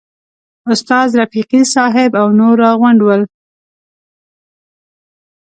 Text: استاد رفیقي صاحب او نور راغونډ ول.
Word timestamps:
استاد 0.71 1.09
رفیقي 1.21 1.61
صاحب 1.73 2.11
او 2.21 2.27
نور 2.39 2.55
راغونډ 2.63 2.99
ول. 3.03 3.21